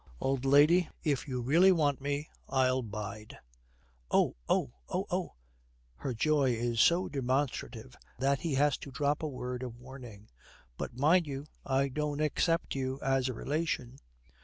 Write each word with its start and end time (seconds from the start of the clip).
'Old 0.19 0.45
lady, 0.45 0.89
if 1.03 1.27
you 1.27 1.41
really 1.41 1.71
want 1.71 2.01
me, 2.01 2.27
I'll 2.49 2.81
bide.' 2.81 3.37
'Oh! 4.09 4.35
oh! 4.49 4.71
oh! 4.91 5.05
oh!' 5.11 5.35
Her 5.97 6.15
joy 6.15 6.53
is 6.53 6.81
so 6.81 7.07
demonstrative 7.07 7.95
that 8.17 8.39
he 8.39 8.55
has 8.55 8.77
to 8.79 8.89
drop 8.89 9.21
a 9.21 9.27
word 9.27 9.61
of 9.61 9.77
warning. 9.79 10.27
'But, 10.75 10.97
mind 10.97 11.27
you, 11.27 11.45
I 11.63 11.87
don't 11.89 12.19
accept 12.19 12.73
you 12.73 12.99
as 13.03 13.29
a 13.29 13.35
relation. 13.35 13.99